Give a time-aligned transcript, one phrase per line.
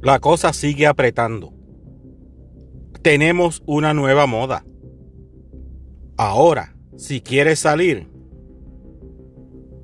[0.00, 1.52] La cosa sigue apretando.
[3.02, 4.64] Tenemos una nueva moda.
[6.16, 8.08] Ahora, si quieres salir,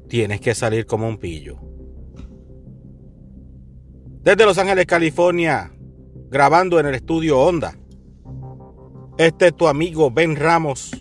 [0.08, 1.58] tienes que salir como un pillo.
[4.22, 5.72] Desde Los Ángeles, California,
[6.30, 7.76] grabando en el estudio Honda.
[9.18, 10.92] Este es tu amigo Ben Ramos.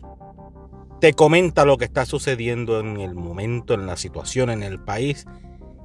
[1.00, 5.28] Te comenta lo que está sucediendo en el momento, en la situación, en el país,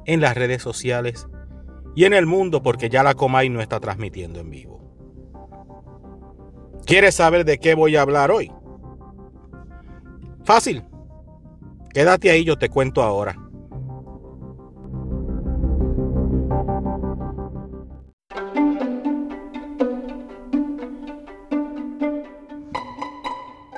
[0.06, 1.28] en las redes sociales
[1.94, 4.78] y en el mundo, porque ya la Comay no está transmitiendo en vivo.
[6.86, 8.50] ¿Quieres saber de qué voy a hablar hoy?
[10.44, 10.84] Fácil.
[11.92, 13.36] Quédate ahí, yo te cuento ahora.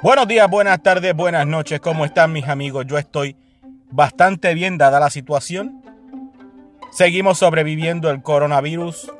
[0.02, 1.78] Buenos días, buenas tardes, buenas noches.
[1.80, 2.86] ¿Cómo están mis amigos?
[2.86, 3.36] Yo estoy
[3.90, 5.79] bastante bien dada la situación.
[6.90, 9.12] Seguimos sobreviviendo el coronavirus.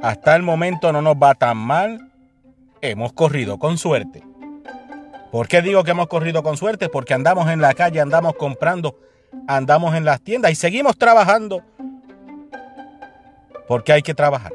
[0.00, 2.12] Hasta el momento no nos va tan mal.
[2.80, 4.22] Hemos corrido con suerte.
[5.32, 6.88] ¿Por qué digo que hemos corrido con suerte?
[6.88, 8.98] Porque andamos en la calle, andamos comprando,
[9.48, 11.62] andamos en las tiendas y seguimos trabajando.
[13.66, 14.52] Porque hay que trabajar.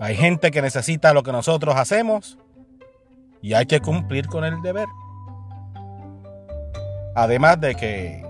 [0.00, 2.36] Hay gente que necesita lo que nosotros hacemos
[3.40, 4.88] y hay que cumplir con el deber.
[7.14, 8.23] Además de que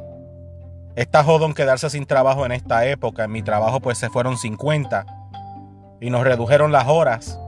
[0.96, 3.24] está jodón quedarse sin trabajo en esta época.
[3.24, 5.06] En mi trabajo pues se fueron 50
[6.00, 7.38] y nos redujeron las horas.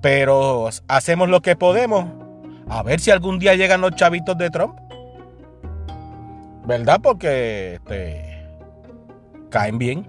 [0.00, 2.06] Pero hacemos lo que podemos.
[2.68, 4.78] A ver si algún día llegan los chavitos de Trump.
[6.66, 7.00] ¿Verdad?
[7.02, 8.46] Porque este,
[9.50, 10.06] caen bien.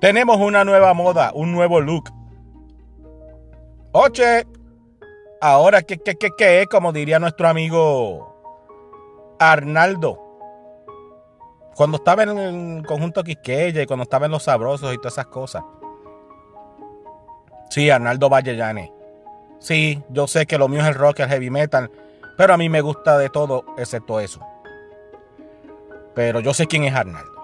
[0.00, 2.12] Tenemos una nueva moda, un nuevo look.
[3.90, 4.46] Oche,
[5.40, 6.68] ahora ¿qué, qué, qué, qué es?
[6.68, 8.37] Como diría nuestro amigo
[9.38, 10.18] Arnaldo.
[11.74, 15.26] Cuando estaba en el conjunto Quisqueya y cuando estaba en Los Sabrosos y todas esas
[15.26, 15.62] cosas.
[17.70, 18.92] Sí, Arnaldo Vallellane.
[19.60, 21.90] Sí, yo sé que lo mío es el rock, el heavy metal,
[22.36, 24.40] pero a mí me gusta de todo excepto eso.
[26.14, 27.38] Pero yo sé quién es Arnaldo.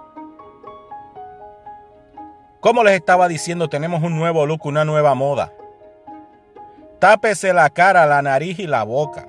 [2.61, 5.53] Como les estaba diciendo, tenemos un nuevo look, una nueva moda.
[6.99, 9.29] Tápese la cara, la nariz y la boca.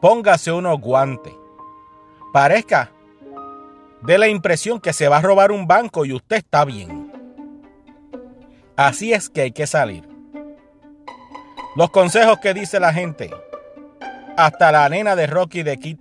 [0.00, 1.34] Póngase unos guantes.
[2.38, 2.92] Parezca,
[4.00, 7.10] dé la impresión que se va a robar un banco y usted está bien.
[8.76, 10.08] Así es que hay que salir.
[11.74, 13.28] Los consejos que dice la gente.
[14.36, 15.98] Hasta la nena de Rocky de Kid,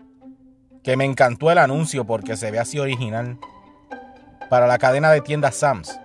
[0.84, 3.40] que me encantó el anuncio porque se ve así original.
[4.48, 6.00] Para la cadena de tiendas Sams.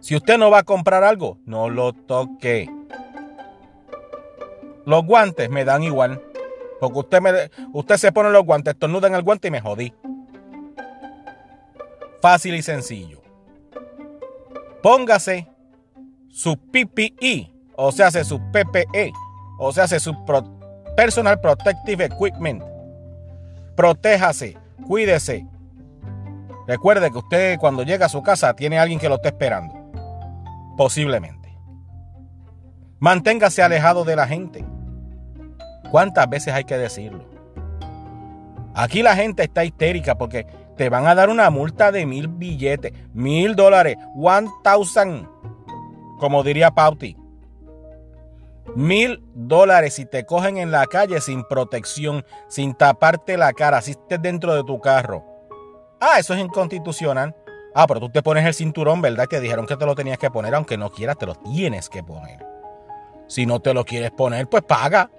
[0.00, 2.70] Si usted no va a comprar algo, no lo toque.
[4.86, 6.22] Los guantes me dan igual.
[6.80, 7.30] Porque usted, me,
[7.72, 9.92] usted se pone los guantes, estornuda en el guante y me jodí.
[12.20, 13.20] Fácil y sencillo.
[14.82, 15.48] Póngase
[16.28, 19.12] su PPE, o sea, su PPE,
[19.58, 20.14] o sea, su
[20.96, 22.62] Personal Protective Equipment.
[23.76, 24.56] Protéjase,
[24.86, 25.46] cuídese.
[26.66, 29.74] Recuerde que usted cuando llega a su casa tiene alguien que lo está esperando.
[30.76, 31.56] Posiblemente.
[32.98, 34.64] Manténgase alejado de la gente.
[35.90, 37.24] ¿Cuántas veces hay que decirlo?
[38.74, 42.92] Aquí la gente está histérica porque te van a dar una multa de mil billetes,
[43.12, 45.28] mil dólares, one thousand,
[46.18, 47.16] como diría Pauti.
[48.76, 53.92] Mil dólares si te cogen en la calle sin protección, sin taparte la cara, si
[53.92, 55.24] estés dentro de tu carro.
[56.00, 57.34] Ah, eso es inconstitucional.
[57.74, 59.26] Ah, pero tú te pones el cinturón, ¿verdad?
[59.26, 62.04] Te dijeron que te lo tenías que poner, aunque no quieras, te lo tienes que
[62.04, 62.44] poner.
[63.26, 65.10] Si no te lo quieres poner, pues paga.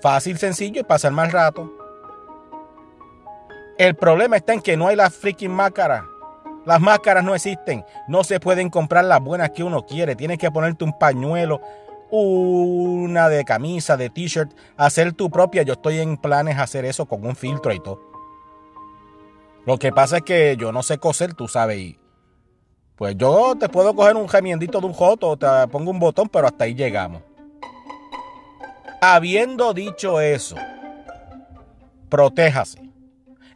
[0.00, 1.70] Fácil, sencillo y pasar más rato.
[3.78, 6.04] El problema está en que no hay las freaking máscaras.
[6.66, 7.84] Las máscaras no existen.
[8.08, 10.16] No se pueden comprar las buenas que uno quiere.
[10.16, 11.60] Tienes que ponerte un pañuelo,
[12.10, 15.62] una de camisa, de t-shirt, hacer tu propia.
[15.62, 18.00] Yo estoy en planes hacer eso con un filtro y todo.
[19.66, 21.96] Lo que pasa es que yo no sé coser, tú sabes.
[22.96, 26.46] Pues yo te puedo coger un gemiendito de un joto, te pongo un botón, pero
[26.46, 27.22] hasta ahí llegamos.
[29.00, 30.56] Habiendo dicho eso,
[32.08, 32.80] protéjase.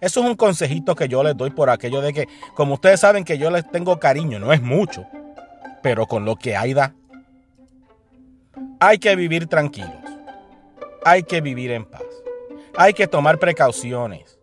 [0.00, 3.24] Eso es un consejito que yo les doy por aquello de que, como ustedes saben
[3.24, 5.06] que yo les tengo cariño, no es mucho,
[5.82, 6.94] pero con lo que hay da.
[8.80, 9.92] Hay que vivir tranquilos.
[11.04, 12.02] Hay que vivir en paz.
[12.76, 14.38] Hay que tomar precauciones.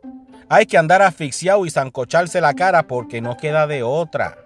[0.49, 4.37] Hay que andar asfixiado y zancocharse la cara porque no queda de otra.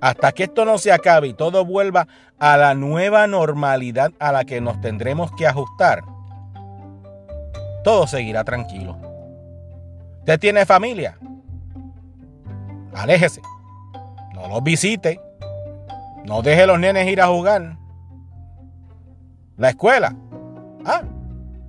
[0.00, 2.06] Hasta que esto no se acabe y todo vuelva
[2.38, 6.02] a la nueva normalidad a la que nos tendremos que ajustar,
[7.82, 8.96] todo seguirá tranquilo.
[10.20, 11.18] ¿Usted tiene familia?
[12.94, 13.40] Aléjese.
[14.34, 15.20] No los visite.
[16.24, 17.76] No deje a los nenes ir a jugar.
[19.56, 20.14] La escuela.
[20.84, 21.02] Ah,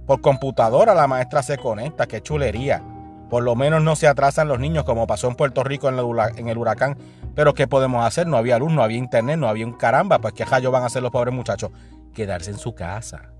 [0.05, 2.05] por computadora la maestra se conecta.
[2.05, 2.83] Qué chulería.
[3.29, 5.99] Por lo menos no se atrasan los niños como pasó en Puerto Rico en
[6.49, 6.97] el, huracán.
[7.35, 8.27] Pero ¿qué podemos hacer?
[8.27, 10.19] No había luz, no había internet, no había un caramba.
[10.19, 11.71] Pues qué rayos van a hacer los pobres muchachos.
[12.13, 13.31] Quedarse en su casa.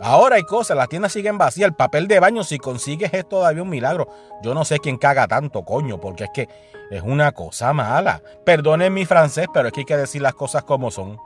[0.00, 1.68] Ahora hay cosas, las tiendas siguen vacías.
[1.68, 4.08] El papel de baño, si consigues, es todavía un milagro.
[4.42, 6.48] Yo no sé quién caga tanto, coño, porque es que
[6.90, 8.22] es una cosa mala.
[8.44, 11.18] Perdonen mi francés, pero es que hay que decir las cosas como son.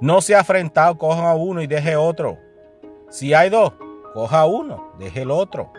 [0.00, 2.38] No se ha afrentado, coja uno y deje otro.
[3.08, 3.72] Si hay dos,
[4.12, 5.72] coja uno, deje el otro.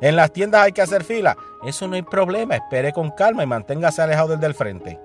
[0.00, 1.36] En las tiendas hay que hacer fila.
[1.64, 2.56] Eso no hay problema.
[2.56, 5.00] Espere con calma y manténgase alejado del del frente.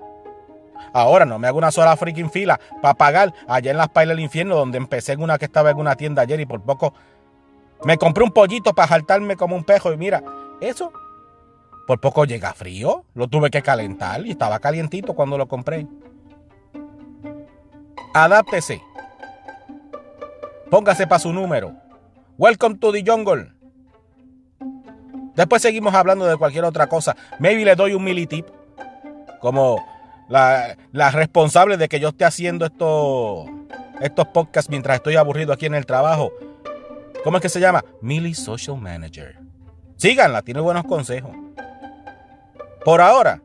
[0.92, 4.24] Ahora no me hago una sola freaking fila para pagar allá en las pailas del
[4.24, 6.92] infierno donde empecé en una que estaba en una tienda ayer y por poco
[7.84, 10.22] me compré un pollito para saltarme como un pejo y mira,
[10.60, 10.92] eso
[11.86, 15.86] por poco llega frío, lo tuve que calentar y estaba calientito cuando lo compré.
[18.14, 18.82] Adáptese.
[20.70, 21.72] Póngase para su número.
[22.38, 23.52] Welcome to the jungle.
[25.34, 27.16] Después seguimos hablando de cualquier otra cosa.
[27.38, 28.46] Maybe le doy un militip.
[29.40, 29.84] Como
[30.28, 30.76] la,
[31.10, 33.46] responsable de que yo esté haciendo estos,
[34.00, 36.32] estos podcasts mientras estoy aburrido aquí en el trabajo.
[37.24, 37.84] ¿Cómo es que se llama?
[38.00, 39.38] Millie Social Manager.
[39.96, 41.32] Síganla, tiene buenos consejos.
[42.84, 43.40] Por ahora,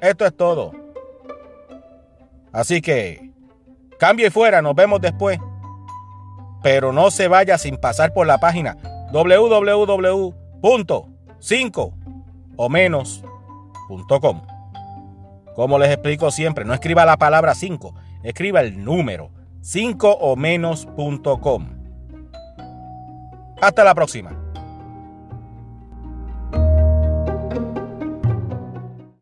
[0.00, 0.72] esto es todo.
[2.52, 3.30] Así que,
[3.98, 5.38] cambie fuera, nos vemos después.
[6.66, 8.76] Pero no se vaya sin pasar por la página
[9.12, 11.92] www.5
[12.56, 14.42] o menos.com.
[15.54, 19.30] Como les explico siempre, no escriba la palabra 5, escriba el número
[19.60, 21.68] 5 o menos.com.
[23.60, 24.45] Hasta la próxima.